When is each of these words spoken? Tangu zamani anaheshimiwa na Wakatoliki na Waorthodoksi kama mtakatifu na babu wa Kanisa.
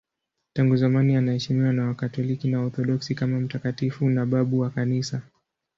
Tangu 0.53 0.77
zamani 0.77 1.15
anaheshimiwa 1.15 1.73
na 1.73 1.85
Wakatoliki 1.87 2.47
na 2.47 2.59
Waorthodoksi 2.59 3.15
kama 3.15 3.39
mtakatifu 3.39 4.09
na 4.09 4.25
babu 4.25 4.59
wa 4.59 4.69
Kanisa. 4.69 5.21